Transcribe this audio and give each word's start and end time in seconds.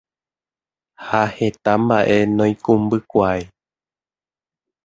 ha 1.07 1.21
heta 1.35 1.71
mba'e 1.83 2.17
noikũmbykuaái. 2.35 3.41